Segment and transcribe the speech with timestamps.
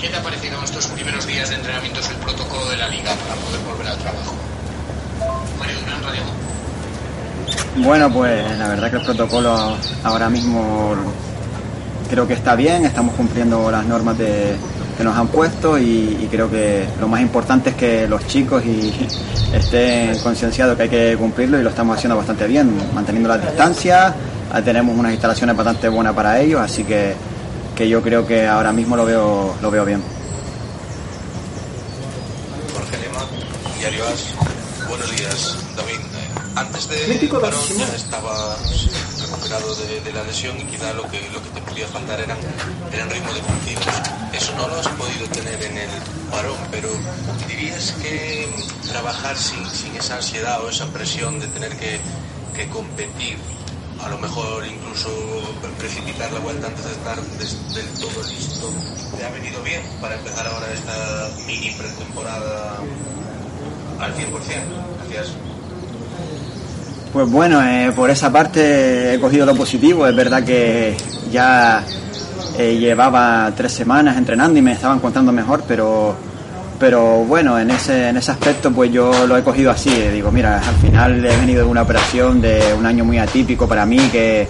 [0.00, 3.12] ¿Qué te ha parecido en estos primeros días de entrenamientos el protocolo de la liga
[3.14, 4.34] para poder volver al trabajo?
[5.58, 6.22] Mario Durán, Radio.
[7.84, 10.94] Bueno, pues la verdad que el protocolo ahora mismo
[12.08, 14.54] creo que está bien, estamos cumpliendo las normas de,
[14.96, 18.62] que nos han puesto y, creo que lo más importante es que los chicos
[19.52, 24.12] estén concienciados que hay que cumplirlo y lo estamos haciendo bastante bien, manteniendo las distancias,
[24.52, 27.14] ah, tenemos unas instalaciones bastante buenas para ellos, así que,
[27.78, 30.02] que yo creo que ahora mismo lo veo, lo veo bien.
[32.74, 33.20] Jorge Lema,
[33.78, 34.88] Diario As.
[34.88, 36.00] Buenos días, David.
[36.00, 37.86] Eh, Antes de Barcelona.
[37.86, 41.86] ya estabas recuperado de, de la lesión y quizá lo que, lo que te podía
[41.86, 42.36] faltar eran,
[42.92, 43.86] eran ritmo de partidos.
[44.32, 45.90] Eso no lo has podido tener en el
[46.32, 46.88] parón, pero
[47.46, 48.48] dirías que
[48.90, 52.00] trabajar sin, sin esa ansiedad o esa presión de tener que,
[52.56, 53.36] que competir,
[54.04, 55.08] a lo mejor incluso
[55.78, 58.70] precipitar la vuelta antes de estar del todo listo,
[59.16, 62.76] te ha venido bien para empezar ahora esta mini pretemporada
[64.00, 64.30] al 100%.
[64.98, 65.34] Gracias.
[67.12, 70.06] Pues bueno, eh, por esa parte he cogido lo positivo.
[70.06, 70.96] Es verdad que
[71.30, 71.84] ya
[72.58, 76.14] eh, llevaba tres semanas entrenando y me estaba encontrando mejor, pero,
[76.78, 79.90] pero bueno, en ese, en ese aspecto pues yo lo he cogido así.
[79.90, 83.66] eh, Digo, mira, al final he venido de una operación de un año muy atípico
[83.68, 84.46] para mí, que,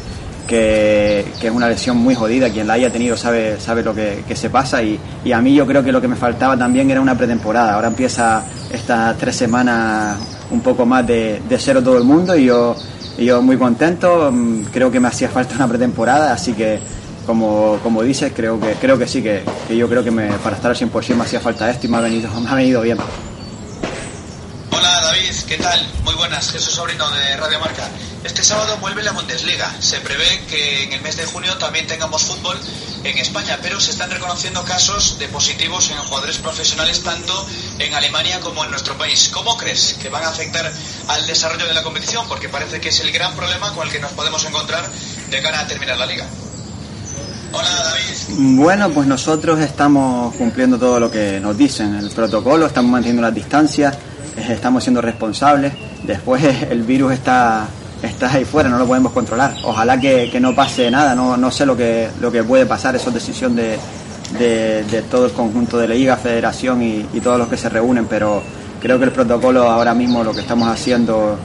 [0.47, 2.51] que, es una lesión muy jodida.
[2.51, 5.55] Quien la haya tenido sabe, sabe lo que, que se pasa y, y a mí
[5.55, 7.75] yo creo que lo que me faltaba también era una pretemporada.
[7.75, 10.16] Ahora empieza estas tres semanas
[10.50, 12.77] un poco más de, de cero todo el mundo y yo,
[13.16, 14.31] y yo muy contento.
[14.33, 16.78] mm, Creo que me hacía falta una pretemporada, así que
[17.28, 20.56] como, como dices, creo que, creo que sí, que, que yo creo que me, para
[20.56, 22.97] estar al 100% me hacía falta esto y me ha venido, me ha venido bien.
[24.71, 25.78] Hola David, ¿qué tal?
[26.05, 27.87] Muy buenas, Jesús Sobrino de Radio Marca.
[28.25, 29.71] Este sábado vuelve la Bundesliga.
[29.78, 32.59] Se prevé que en el mes de junio también tengamos fútbol
[33.05, 37.47] en España, pero se están reconociendo casos de positivos en jugadores profesionales tanto
[37.78, 39.28] en Alemania como en nuestro país.
[39.34, 40.72] ¿Cómo crees que van a afectar
[41.09, 42.27] al desarrollo de la competición?
[42.27, 44.91] Porque parece que es el gran problema con el que nos podemos encontrar
[45.28, 46.27] de cara a terminar la liga.
[47.53, 48.56] Hola David.
[48.56, 53.34] Bueno, pues nosotros estamos cumpliendo todo lo que nos dicen, el protocolo, estamos manteniendo las
[53.34, 53.94] distancias,
[54.36, 55.72] eh, estamos siendo responsables.
[56.03, 57.66] Después el virus está,
[58.03, 59.54] está ahí fuera, no lo podemos controlar.
[59.64, 63.09] Ojalá que, no pase nada, no, no sé lo que, lo que puede pasar, eso
[63.09, 63.78] es decisión de,
[64.38, 68.06] de, todo el conjunto de la Liga, Federación y, y todos los que se reúnen,
[68.06, 68.42] pero
[68.80, 71.38] creo que el protocolo ahora mismo lo que estamos haciendo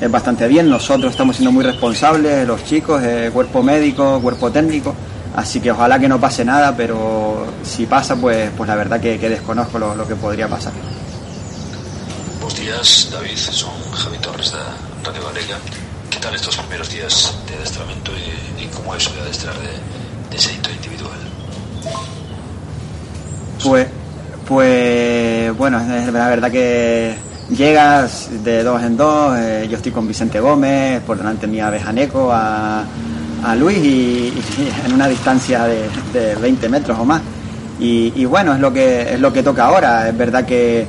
[0.00, 0.68] es bastante bien.
[0.68, 4.94] Nosotros estamos siendo muy responsables, los chicos, eh, cuerpo médico, cuerpo técnico.
[5.38, 9.20] Así que ojalá que no pase nada, pero si pasa, pues, pues la verdad que,
[9.20, 10.72] que desconozco lo, lo que podría pasar.
[12.40, 13.36] Buenos días, David.
[13.36, 14.58] Son Javi Torres de
[15.04, 15.56] Radio Galega.
[16.10, 20.38] ¿Qué tal estos primeros días de adiestramiento y, y cómo es de adestrar de, de
[20.42, 21.18] séito individual?
[23.62, 23.86] Pues,
[24.44, 25.78] pues bueno,
[26.12, 27.14] la verdad que
[27.50, 29.38] llegas de dos en dos.
[29.38, 32.82] eh, yo estoy con Vicente Gómez, por delante mía Bejaneco, a,
[33.44, 34.32] a Luis y,
[34.86, 37.22] en una distancia de, de 20 metros o más.
[37.80, 40.08] Y, y bueno, es lo que es lo que toca ahora.
[40.08, 40.86] Es verdad que,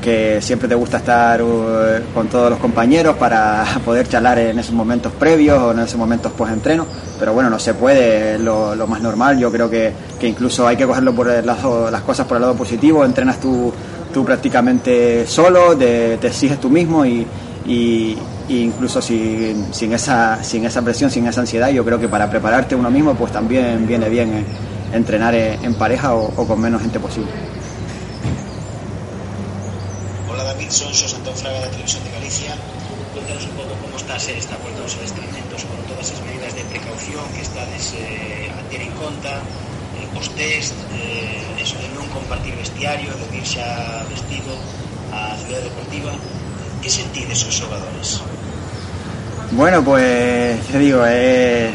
[0.00, 4.74] que siempre te gusta estar uh, con todos los compañeros para poder charlar en esos
[4.74, 6.86] momentos previos o en esos momentos post entreno,
[7.18, 9.38] pero bueno, no se puede, es lo, lo más normal.
[9.38, 12.42] Yo creo que, que incluso hay que cogerlo por el lado, las cosas por el
[12.42, 13.04] lado positivo.
[13.04, 13.72] Entrenas tú,
[14.12, 17.26] tú prácticamente solo, te, exiges tú mismo y-
[18.48, 20.38] incluso sin, esa,
[20.84, 24.32] presión, sin esa ansiedad, yo creo que para prepararte uno mismo, pues también viene bien
[24.32, 24.44] eh,
[24.92, 27.30] entrenar en, en pareja o, con menos gente posible.
[30.30, 32.54] Hola David, soy Antón Fraga de Televisión de Galicia.
[33.14, 36.64] Cuéntanos un poco cómo está a ser esta aos adestamentos con todas as medidas de
[36.66, 39.38] precaución que estades eh, a ter en conta,
[39.94, 44.50] eh, os test, eh, eso de non compartir vestiario, de ir xa vestido
[45.14, 46.10] á cidade deportiva.
[46.82, 48.20] Que sentides os xogadores?
[49.52, 51.72] Bueno, pues te digo, es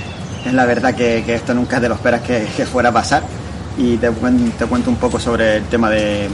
[0.52, 3.24] la verdad que, esto nunca te lo esperas que, que fuera a pasar.
[3.78, 6.28] Y te, te cuento un poco sobre el tema de,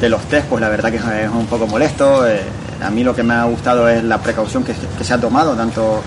[0.00, 2.26] de los test, pues la verdad que es un poco molesto.
[2.26, 2.40] eh,
[2.82, 6.02] a mí lo que me ha gustado es la precaución que se ha tomado, tanto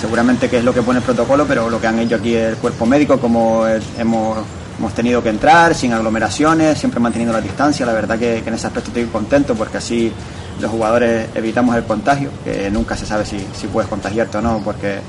[0.00, 2.56] seguramente que es lo que pone el protocolo, pero lo que han hecho aquí el
[2.56, 3.66] cuerpo médico, como
[3.98, 4.38] hemos,
[4.78, 8.66] hemos tenido que entrar sin aglomeraciones, siempre manteniendo la distancia, la verdad que, en ese
[8.66, 10.12] aspecto estoy contento porque así
[10.60, 14.60] los jugadores evitamos el contagio, que nunca se sabe si, si puedes contagiarte o no,
[14.64, 15.00] porque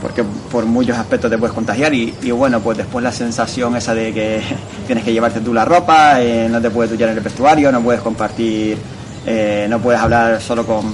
[0.00, 4.12] porque por muchos aspectos te puedes contagiar y, bueno, pues después la sensación esa de
[4.12, 4.40] que
[4.86, 7.82] tienes que llevarte tú la ropa, eh, no te puedes duchar en el vestuario, no
[7.82, 8.78] puedes compartir,
[9.26, 10.92] eh, no puedes hablar solo con,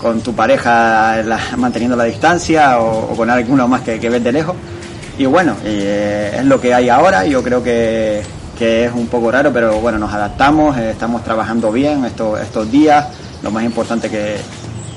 [0.00, 1.22] con tu pareja
[1.56, 4.56] manteniendo la distancia o, con alguno más que ves de lejos.
[5.18, 8.22] Y bueno, eh, es lo que hay ahora, yo creo que,
[8.58, 13.08] que, es un poco raro, pero bueno, nos adaptamos, estamos trabajando bien estos, estos días,
[13.42, 14.36] lo más importante que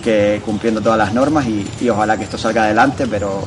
[0.06, 3.44] que cumpliendo todas las normas y, ojalá que esto salga adelante, pero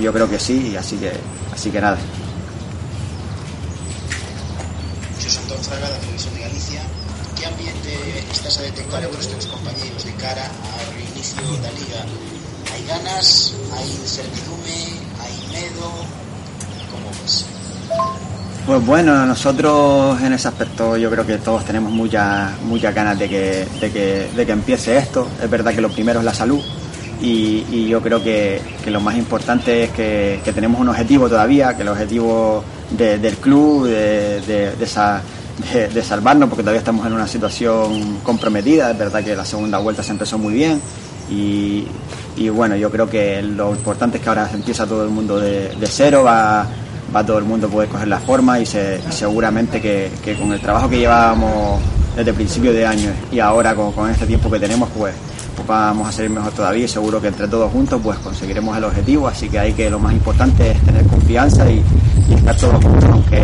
[0.00, 1.10] yo, creo que sí, y así que,
[1.52, 1.98] así que nada.
[5.20, 6.82] José Antón Fraga, la Televisión de Galicia.
[7.36, 12.06] ¿Qué ambiente estás a detectar compañeros de cara ao reinicio da Liga?
[12.70, 14.99] Hai ganas, hai incertidume,
[15.52, 17.46] ves?
[18.66, 23.28] Pues bueno, nosotros en ese aspecto yo creo que todos tenemos muchas muchas ganas de
[23.28, 25.26] que, de, que, de que empiece esto.
[25.42, 26.62] Es verdad que lo primero es la salud
[27.22, 31.88] y, yo creo que, lo más importante es que, tenemos un objetivo todavía, que el
[31.88, 34.40] objetivo del club, de,
[34.76, 38.90] de, salvarnos, porque todavía estamos en una situación comprometida.
[38.90, 40.80] Es verdad que la segunda vuelta se empezó muy bien
[41.30, 41.84] y,
[42.40, 45.70] y bueno, yo creo que lo importante es que ahora empieza todo el mundo de,
[45.84, 46.66] cero, va
[47.14, 50.88] va todo el mundo a poder coger la forma y, seguramente que, con el trabajo
[50.88, 51.82] que llevábamos
[52.16, 55.12] desde principio de año y ahora con, este tiempo que tenemos, pues,
[55.54, 58.84] pues, vamos a salir mejor todavía y seguro que entre todos juntos pues conseguiremos el
[58.84, 61.84] objetivo, así que hay que lo más importante es tener confianza y,
[62.34, 63.42] estar todos juntos, aunque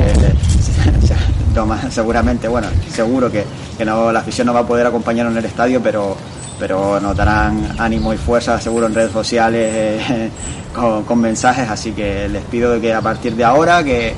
[1.91, 3.45] seguramente, bueno, seguro que,
[3.85, 6.17] no, la afición no va a poder acompañarnos en el estadio, pero
[6.59, 10.31] pero nos darán ánimo y fuerza seguro en redes sociales eh,
[11.07, 14.15] con, mensajes, así que les pido que a partir de ahora que,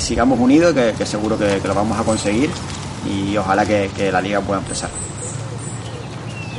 [0.00, 2.50] sigamos unidos, que, que seguro que, lo vamos a conseguir
[3.08, 4.90] y ojalá que, la liga pueda empezar.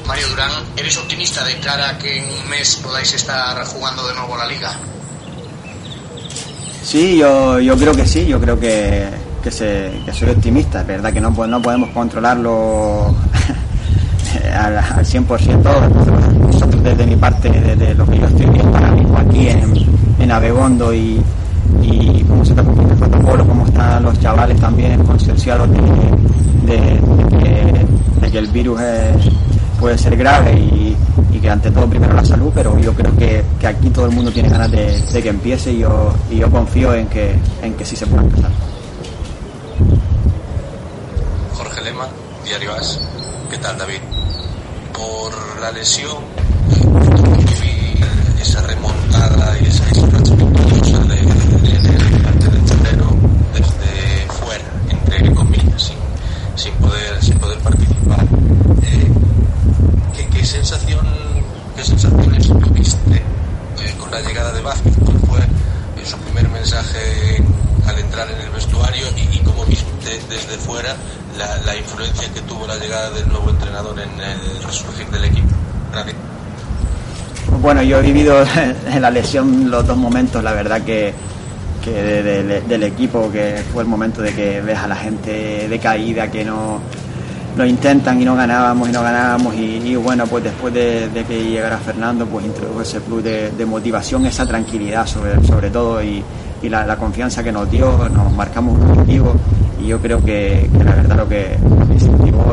[0.05, 4.13] Mario Durán, ¿eres optimista de cara a que en un mes podáis estar jugando de
[4.15, 4.71] nuevo la liga?
[6.83, 9.07] Sí, yo, yo creo que sí, yo creo que,
[9.41, 13.15] que, soy optimista, es verdad que no, no podemos controlarlo
[14.53, 16.39] al, al 100%.
[16.39, 18.77] Nosotros, desde mi parte, desde lo que yo estoy viendo
[19.17, 19.73] aquí en,
[20.19, 21.21] en Abegondo y,
[21.81, 25.77] y cómo se está cumpliendo el protocolo, cómo están los chavales también concienciados de,
[26.73, 28.81] de, que, el virus
[29.79, 30.97] puede ser grave y,
[31.31, 34.11] y, que ante todo primero la salud, pero yo creo que, que aquí todo el
[34.11, 37.85] mundo tiene ganas de, que empiece y yo, y yo confío en que, en que
[37.85, 38.49] sí se pueda empezar.
[41.53, 42.07] Jorge Lema,
[42.43, 42.99] Diario As.
[43.51, 43.99] ¿Qué tal, David?
[44.93, 46.17] Por la lesión,
[48.39, 51.79] esa remontada y esa racha victoriosa de, de,
[53.53, 55.93] desde fuera, entre comillas,
[56.55, 58.25] sin, poder, sin poder participar.
[58.83, 59.11] Eh,
[60.31, 61.05] ¿qué, sensación,
[61.75, 64.93] qué sensaciones tuviste eh, con la llegada de Vázquez?
[65.03, 67.43] ¿Cuál fue eh, su primer mensaje
[67.87, 70.95] al entrar en el vestuario y, y cómo viste desde fuera
[71.37, 75.47] la, influencia que tuvo la llegada del nuevo entrenador en el resurgir del equipo.
[78.23, 81.13] En la lesión los dos momentos, la verdad que,
[81.83, 86.79] del equipo, que fue el momento de que ves a la gente decaída, que no
[87.57, 91.77] lo intentan y no ganábamos y no ganábamos y, bueno, pues después de, que llegara
[91.77, 96.23] Fernando, pues introdujo ese plus de, motivación, esa tranquilidad sobre, sobre todo y,
[96.69, 99.33] la, la, confianza que nos dio, nos marcamos un objetivo
[99.81, 101.57] y yo creo que, la verdad lo que,
[101.91, 102.45] incentivó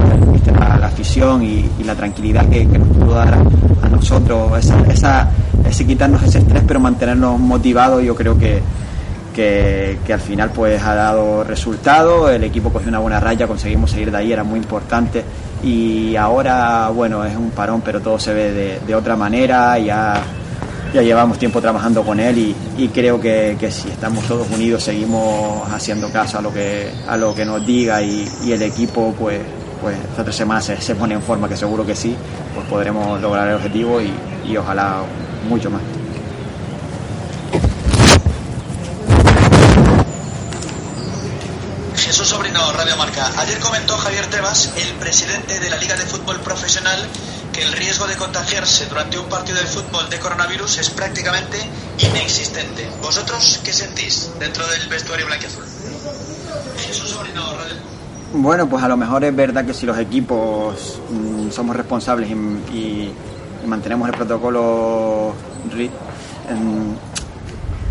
[0.59, 3.35] la, la, afición y, la tranquilidad que, nos pudo dar
[3.83, 5.29] a, nosotros, esa,
[5.65, 8.61] ese quitarnos ese estrés pero mantenernos motivados, yo creo que,
[9.35, 14.11] que, al final pues ha dado resultado, el equipo cogió una buena raya, conseguimos seguir
[14.11, 15.25] de ahí, era muy importante.
[15.63, 20.23] Y ahora bueno es un parón pero todo se ve de, de otra manera, ya
[20.93, 26.11] ya llevamos tiempo trabajando con él y, creo que, si estamos todos unidos seguimos haciendo
[26.11, 29.41] caso a lo que a lo que nos diga y, el equipo pues
[29.81, 32.15] pues estas tres semanas se, pone en forma que seguro que sí
[32.55, 34.13] pues podremos lograr el objetivo y,
[34.47, 35.03] y ojalá
[35.49, 35.81] mucho más
[41.97, 43.31] Jesús Sobrino, Radio Marca.
[43.39, 47.07] Ayer comentó Javier Tebas, el presidente de la Liga de Fútbol Profesional,
[47.53, 51.59] que el riesgo de contagiarse durante un partido de fútbol de coronavirus es prácticamente
[51.99, 52.89] inexistente.
[53.03, 55.65] ¿Vosotros qué sentís dentro del vestuario blanquiazul?
[58.33, 63.13] Bueno, pues a lo mejor es verdad que si los equipos mm, somos responsables y,
[63.67, 65.35] mantenemos el protocolo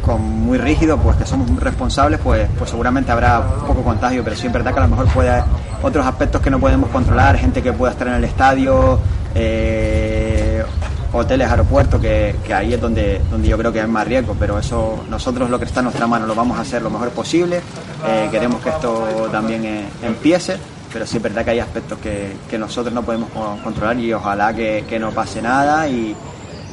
[0.03, 4.47] con muy rígido, pues que somos responsables, pues, pues seguramente habrá poco contagio, pero sí
[4.47, 5.43] es verdad que a lo mejor puede haber
[5.83, 8.99] otros aspectos que no podemos controlar, gente que pueda estar en el estadio,
[9.35, 10.63] eh,
[11.11, 15.03] hoteles, aeropuertos, que, ahí es donde, donde yo creo que hay más riesgo, pero eso
[15.09, 17.61] nosotros lo que está en nuestra mano lo vamos a hacer lo mejor posible,
[18.07, 20.57] eh, queremos que esto también eh, empiece,
[20.91, 23.29] pero sí es verdad que hay aspectos que, que nosotros no podemos
[23.63, 26.15] controlar y ojalá que, no pase nada y,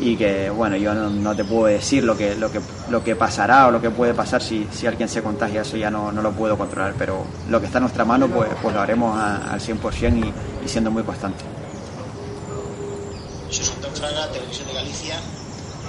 [0.00, 2.60] y que bueno yo no, te puedo decir lo que lo que
[2.90, 5.90] lo que pasará o lo que puede pasar si, si alguien se contagia eso ya
[5.90, 8.80] no, no, lo puedo controlar pero lo que está en nuestra mano pues, pues lo
[8.80, 11.44] haremos al 100% y, y siendo muy constante
[13.96, 15.16] Fraga, Televisión de Galicia.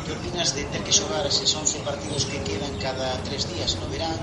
[0.05, 3.91] ¿qué opinas de ter que xogar esos 11 partidos que quedan cada tres días no
[3.91, 4.15] verán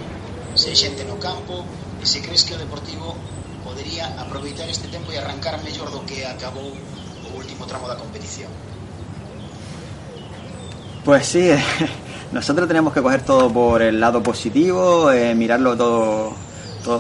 [0.57, 1.61] se xente no campo
[2.01, 3.13] e se crees que o Deportivo
[3.61, 8.49] podería aproveitar este tempo e arrancar mellor do que acabou o último tramo da competición
[11.05, 11.53] Pues sí,
[12.33, 16.33] nosotros tenemos que coger todo por el lado positivo, eh, mirarlo todo,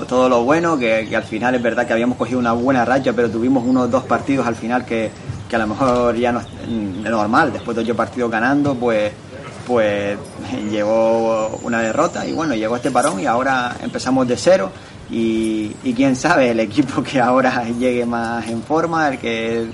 [0.05, 3.31] todo, lo bueno, que, al final es verdad que habíamos cogido una buena racha, pero
[3.31, 5.09] tuvimos unos dos partidos al final que,
[5.55, 9.13] a lo mejor ya no es normal, después de ocho partidos ganando, pues
[9.67, 10.19] pues
[10.71, 14.71] llegó una derrota y bueno, llegó este parón y ahora empezamos de cero
[15.11, 19.67] y, y quién sabe, el equipo que ahora llegue más en forma, el que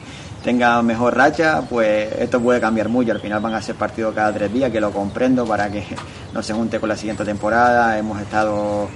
[0.43, 3.13] tenga mejor racha, pues esto puede cambiar mucho.
[3.13, 5.85] Al final van a ser partidos cada tres días, que lo comprendo para que
[6.33, 7.99] no se junte con la siguiente temporada.
[7.99, 8.89] Hemos estado,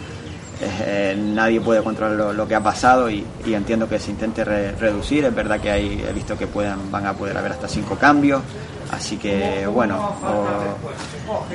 [0.60, 5.24] eh, nadie puede controlar lo, que ha pasado y, entiendo que se intente reducir.
[5.24, 8.42] Es verdad que hay, he visto que puedan, van a poder haber hasta cinco cambios.
[8.90, 10.14] Así que bueno,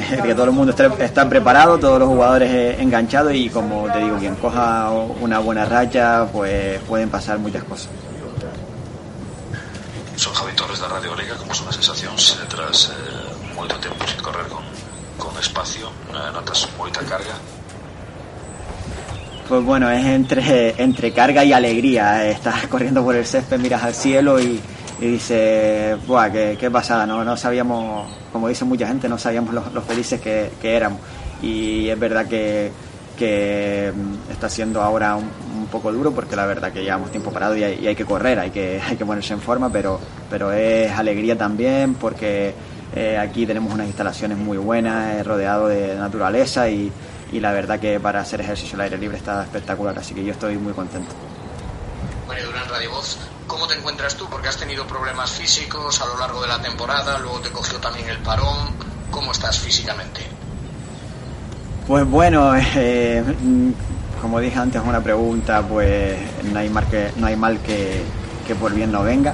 [0.23, 3.99] que todo el mundo esté, está preparado, todos los jugadores eh, enganchados y como te
[3.99, 4.89] digo, quien coja
[5.21, 7.89] una buena racha, pues pueden pasar muchas cosas.
[10.15, 14.03] Son Javi Torres da Radio Galega, como son as sensacións eh, tras eh, moito tempo
[14.03, 14.59] sin correr con,
[15.15, 15.87] con espacio,
[16.35, 17.39] notas moita carga?
[19.49, 22.23] Pues bueno, es entre, entre carga y alegría.
[22.23, 24.61] Eh, estás corriendo por el césped, miras al cielo y,
[25.01, 27.07] y dices, ¡buah, qué, pasada!
[27.07, 27.23] ¿no?
[27.25, 30.99] no sabíamos, como dice mucha gente, no sabíamos los, los felices que, que éramos.
[31.41, 32.71] Y es verdad que,
[33.17, 37.55] que mm, está siendo ahora un, poco duro porque la verdad que llevamos tiempo parado
[37.57, 41.35] y hay, que correr, hay que, hay que ponerse en forma, pero, pero es alegría
[41.35, 42.53] también porque
[42.95, 46.91] eh, aquí tenemos unas instalaciones muy buenas, rodeado de naturaleza y,
[47.31, 50.31] y, la verdad que para hacer ejercicio al aire libre está espectacular, así que yo
[50.31, 51.11] estoy muy contento.
[52.27, 53.17] María Durán Radio Voz,
[53.47, 54.27] ¿cómo te encuentras tú?
[54.29, 58.09] Porque has tenido problemas físicos a lo largo de la temporada, luego te cogió también
[58.09, 58.69] el parón,
[59.11, 60.21] ¿cómo estás físicamente?
[61.87, 63.23] Pues bueno, eh,
[64.21, 66.17] como dije antes, una pregunta, pues
[66.51, 68.03] no hay mal que, no hay mal que,
[68.59, 69.33] por bien no venga.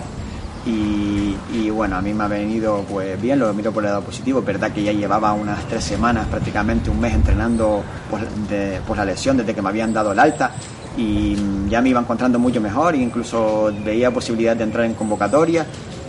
[0.65, 4.41] Y, bueno, a mí me ha venido pues bien, lo miro por el lado positivo,
[4.41, 9.37] verdad que ya llevaba unas tres semanas, prácticamente un mes entrenando pues, de, la lesión
[9.37, 10.51] desde que me habían dado el alta
[10.97, 11.35] y
[11.69, 15.65] ya me iba encontrando mucho mejor, incluso veía posibilidad de entrar en convocatoria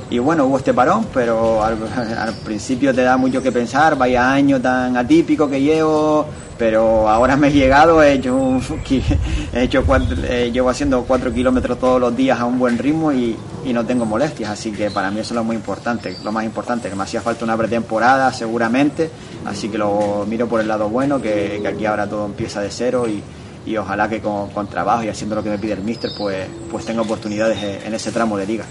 [0.08, 4.60] y bueno, hubo este parón, pero al, principio te da mucho que pensar, vaya año
[4.60, 8.60] tan atípico que llevo, pero ahora me he llegado, he hecho,
[9.52, 9.84] he hecho
[10.28, 13.84] eh, llevo haciendo cuatro kilómetros todos los días a un buen ritmo y, y, no
[13.84, 16.94] tengo molestias, así que para mí eso es lo muy importante, lo más importante, que
[16.94, 19.10] me hacía falta una pretemporada seguramente,
[19.44, 22.70] así que lo miro por el lado bueno, que, que aquí ahora todo empieza de
[22.70, 23.22] cero y,
[23.68, 26.46] y ojalá que con, con, trabajo y haciendo lo que me pide el míster, pues,
[26.70, 28.64] pues tenga oportunidades en ese tramo de liga.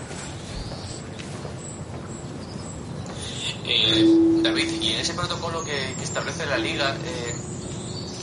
[3.68, 4.06] Eh,
[4.44, 7.36] David, y en ese protocolo que, establece la liga, eh,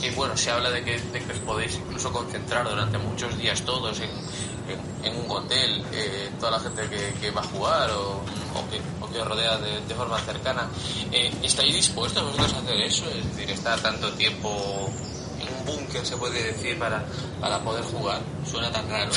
[0.01, 5.15] que bueno, se habla de que, os podéis incluso concentrar durante muchos días todos en,
[5.15, 6.81] un hotel, eh, toda la gente
[7.21, 8.21] que, va a jugar o,
[8.69, 10.67] que, os rodea de, forma cercana.
[11.09, 13.05] Eh, ¿Estáis dispuestos vosotros a hacer eso?
[13.11, 14.91] Es decir, estar tanto tiempo
[15.39, 17.01] en un búnker, se puede decir, para,
[17.39, 18.19] para poder jugar.
[18.45, 19.11] Suena tan raro.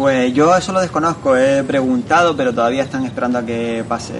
[0.00, 4.14] Pues yo eso lo desconozco, he preguntado, pero todavía están esperando a que pase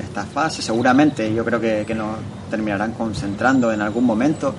[0.00, 0.62] esta fase.
[0.62, 4.54] Seguramente yo creo que, que nos terminarán concentrando en algún momento.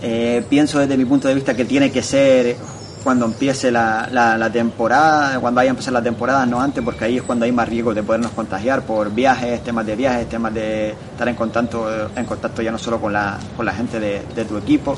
[0.00, 2.56] Eh, pienso desde mi punto de vista que tiene que ser
[3.02, 7.22] cuando empiece la, temporada, cuando vaya a empezar la temporada, no antes, porque ahí es
[7.22, 11.28] cuando hay más riesgo de podernos contagiar por viajes, temas de viajes, temas de estar
[11.28, 14.96] en contacto, en contacto ya no solo con la, con la gente de, tu equipo,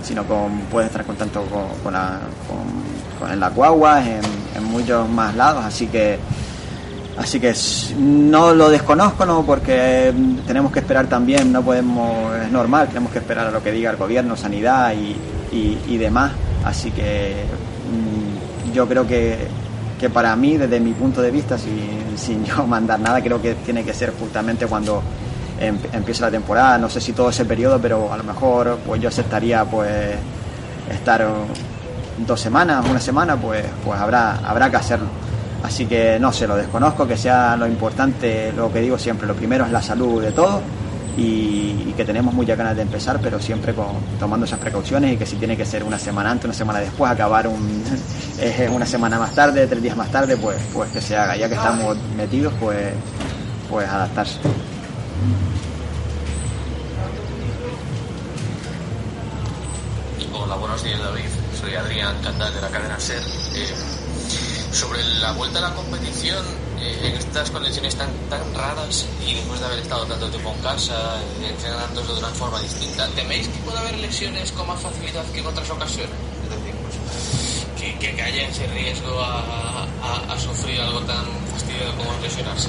[0.00, 2.87] sino con, puedes estar en contacto con, con, la, con,
[3.30, 6.18] en las guaguas, en, muchos más lados, así que
[7.16, 7.52] Así que
[7.98, 9.44] no lo desconozco, ¿no?
[9.44, 10.12] porque
[10.46, 13.90] tenemos que esperar también, no podemos, es normal, tenemos que esperar a lo que diga
[13.90, 15.16] el gobierno, sanidad y,
[15.50, 16.30] y, demás.
[16.64, 17.44] Así que
[17.90, 19.48] mm, yo creo que,
[19.98, 23.56] que, para mí, desde mi punto de vista, sin, sin, yo mandar nada, creo que
[23.56, 25.02] tiene que ser justamente cuando,
[25.58, 26.78] em, empiece la temporada.
[26.78, 30.14] No sé si todo ese periodo, pero a lo mejor pues yo aceptaría pues
[30.88, 31.26] estar
[32.26, 35.08] dos semanas, una semana, pues, pues habrá, habrá que hacerlo.
[35.62, 39.34] Así que no sé, lo desconozco, que sea lo importante, lo que digo siempre, lo
[39.34, 40.62] primero es la salud de todos
[41.18, 43.88] y, que tenemos muchas ganas de empezar, pero siempre con,
[44.20, 47.10] tomando esas precauciones y que si tiene que ser una semana antes, una semana después,
[47.10, 47.84] acabar un,
[48.72, 51.36] una semana más tarde, tres días más tarde, pues, pues que se haga.
[51.36, 52.92] Ya que estamos metidos, pues,
[53.68, 54.38] pues adaptarse.
[60.32, 61.24] Hola, buenos días David,
[61.58, 63.20] soy Adrián Candal de la cadena SER.
[63.54, 63.74] Eh,
[64.70, 66.44] sobre la vuelta a la competición,
[66.78, 70.62] eh, en estas condiciones tan, tan raras y después de haber estado tanto tiempo en
[70.62, 75.24] casa, eh, entrenando de una forma distinta, ¿teméis que pueda haber lesiones con más facilidad
[75.32, 76.14] que en otras ocasiones?
[76.44, 81.96] Es decir, pues, que, que, haya ese riesgo a, a, a sufrir algo tan fastidioso
[81.96, 82.68] como lesionarse.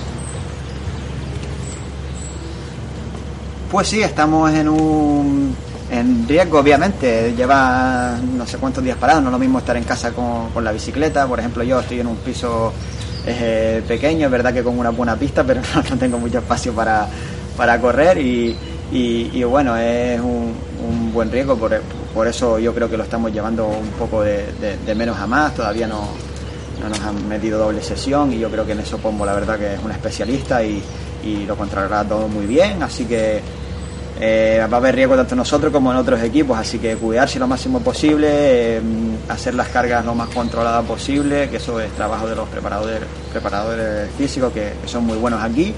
[3.70, 7.34] Pues sí, estamos en un en riesgo, obviamente.
[7.36, 10.64] Lleva no sé cuántos días parado, no es lo mismo estar en casa con, con
[10.64, 11.28] la bicicleta.
[11.28, 12.74] Por ejemplo, yo estoy en un piso
[13.26, 17.08] eh, pequeño, es verdad que con una buena pista, pero no, tengo mucho espacio para,
[17.58, 18.58] para correr y,
[18.92, 20.56] y, bueno, es un,
[20.88, 21.80] un buen riesgo, por,
[22.14, 24.46] por, eso yo creo que lo estamos llevando un poco de,
[24.86, 26.08] de, menos a más, todavía no,
[26.82, 29.60] no, nos han metido doble sesión y yo creo que en eso Pombo la verdad
[29.60, 30.82] que es un especialista y,
[31.24, 33.42] y lo controlará todo muy bien, así que
[34.22, 37.40] eh, va a haber riesgo tanto en nosotros como en otros equipos, así que cuidarse
[37.40, 38.28] lo máximo posible,
[38.78, 38.82] eh,
[39.30, 43.00] hacer las cargas lo más controladas posible, que eso es trabajo de los preparadores,
[43.32, 45.74] preparadores físicos que, son muy buenos aquí.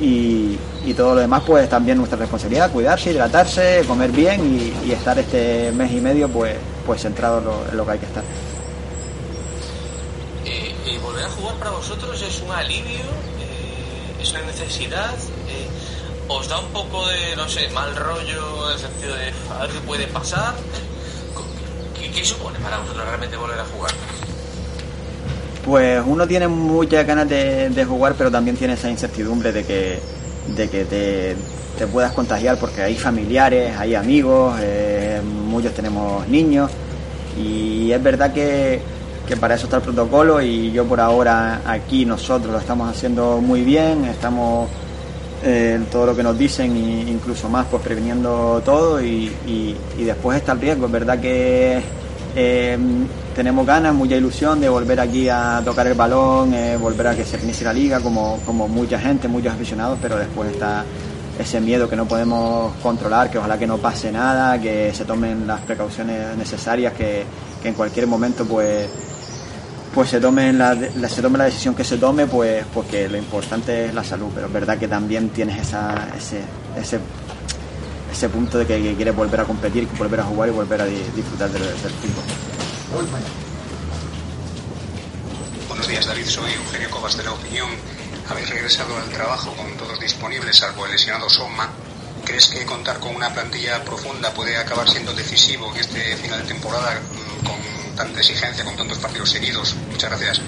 [0.00, 0.58] Y,
[0.96, 5.92] todo lo demás pues también nuestra responsabilidad, cuidarse, hidratarse, comer bien y, estar este mes
[5.92, 6.54] y medio pues,
[6.86, 8.22] pues centrado en lo, en lo que hay que estar.
[10.44, 13.00] Eh, eh, volver a jugar para vosotros es un alivio,
[13.40, 15.12] eh, es una necesidad,
[16.28, 19.70] os da un poco de, no sé, mal rollo, en el sentido de a ver
[19.70, 20.54] qué puede pasar.
[21.98, 23.92] ¿Qué, qué supone para vosotros realmente volver a jugar?
[25.64, 29.98] Pues uno tiene muchas ganas de, jugar, pero también tiene esa incertidumbre de que,
[30.54, 31.36] de que te,
[31.76, 36.70] te puedas contagiar porque hay familiares, hay amigos, eh, muchos tenemos niños
[37.36, 38.80] y es verdad que,
[39.26, 43.40] que para eso está el protocolo y yo por ahora aquí nosotros lo estamos haciendo
[43.40, 44.68] muy bien, estamos
[45.42, 50.38] eh, todo lo que nos dicen e incluso más pues previniendo todo y, y, después
[50.38, 51.80] está el riesgo, es verdad que
[52.34, 52.78] eh,
[53.34, 57.24] tenemos ganas, mucha ilusión de volver aquí a tocar el balón, eh, volver a que
[57.24, 60.84] se inicie la liga como, como mucha gente, muchos aficionados, pero después está
[61.38, 65.46] ese miedo que no podemos controlar, que ojalá que no pase nada, que se tomen
[65.46, 67.24] las precauciones necesarias, que,
[67.62, 68.88] que en cualquier momento pues
[69.96, 73.16] pues se tome la, la, se tome la decisión que se tome, pues porque lo
[73.16, 76.42] importante es la salud, pero es verdad que también tienes esa, ese,
[76.78, 77.00] ese,
[78.12, 80.96] ese punto de que, quieres volver a competir, volver a jugar y volver a di,
[81.14, 81.92] disfrutar del, del.
[85.66, 87.70] Buenos días David, soy Eugenio Cobas de la Opinión.
[88.28, 91.70] Habéis regresado al trabajo con todos disponibles, salvo el lesionado Soma.
[92.22, 96.48] ¿Crees que contar con una plantilla profunda puede acabar siendo decisivo en este final de
[96.48, 97.00] temporada
[97.46, 99.74] con tanta exigencia con tantos partidos seguidos.
[99.90, 100.40] Muchas gracias.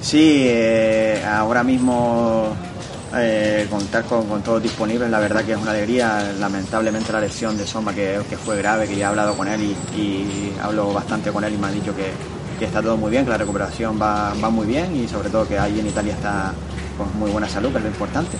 [0.00, 2.56] Sí, eh, ahora mismo
[3.16, 6.32] eh, contar con, con todos disponibles, la verdad que es una alegría.
[6.38, 9.60] Lamentablemente la lesión de Soma que, que fue grave, que ya he hablado con él
[9.62, 12.12] y, y, hablo bastante con él y me ha dicho que,
[12.58, 15.46] que está todo muy bien, que la recuperación va, va, muy bien y sobre todo
[15.46, 16.52] que ahí en Italia está
[16.96, 18.36] con muy buena salud, que es lo importante.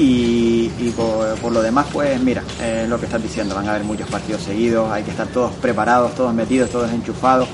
[0.00, 3.82] Y, por, por, lo demás, pues mira, eh, lo que estás diciendo, van a haber
[3.82, 7.48] muchos partidos seguidos, hay que estar todos preparados, todos metidos, todos enchufados,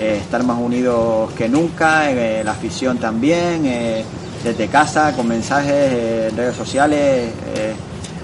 [0.00, 4.02] eh, estar más unidos que nunca, eh, la afición también, eh,
[4.42, 7.32] desde casa, con mensajes, redes sociales.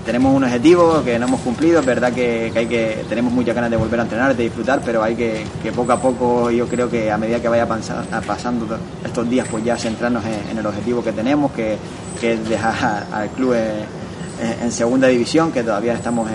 [0.07, 3.77] Tenemos un objetivo que no hemos cumplido, es verdad que, que, tenemos muchas ganas de
[3.77, 7.11] volver a entrenar, de disfrutar, pero hay que, que poco a poco, yo creo que
[7.11, 11.51] a medida que vaya pasando estos días, pues ya centrarnos en, el objetivo que tenemos,
[11.51, 11.77] que
[12.21, 16.31] que es dejar al club en, en, segunda división, que todavía estamos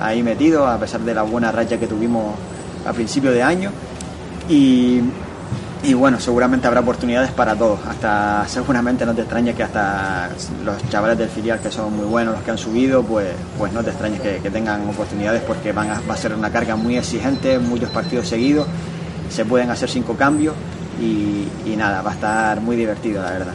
[0.00, 2.34] ahí metidos, a pesar de la buena racha que tuvimos
[2.84, 3.70] a principio de año.
[4.48, 5.00] Y,
[5.84, 7.78] y, bueno, seguramente habrá oportunidades para todos.
[7.86, 10.30] Hasta seguramente no te extrañes que hasta
[10.64, 13.84] los chavales del filial que son muy buenos, los que han subido, pues, pues no
[13.84, 17.58] te extrañes que, tengan oportunidades porque van a, va a ser una carga muy exigente,
[17.58, 18.66] muchos partidos seguidos,
[19.28, 20.54] se pueden hacer cinco cambios
[21.00, 23.54] y, y nada, va a estar muy divertido, la verdad.